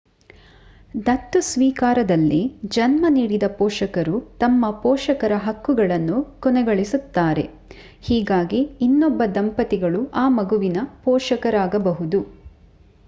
ದತ್ತು 0.99 1.39
ಸ್ವೀಕಾರದಲ್ಲಿ 1.41 2.39
ಜನ್ಮ 2.67 3.05
ನೀಡಿದ 3.09 3.47
ಪೋಷಕರು 3.57 4.15
ತಮ್ಮ 4.39 4.71
ಪೋಷಕರ 4.79 5.33
ಹಕ್ಕುಗಳನ್ನು 5.39 6.15
ಕೊನೆಗೊಳಿಸುತ್ತಾರೆ 6.39 7.45
ಹೀಗಾಗಿ 8.01 8.61
ಇನ್ನೊಬ್ಬ 8.81 9.27
ದಂಪತಿಗಳು 9.35 10.01
ಆ 10.15 10.29
ಮಗುವಿಗೆ 10.39 10.83
ಪೋಷಕರಾಗಬಹುದು 11.03 12.21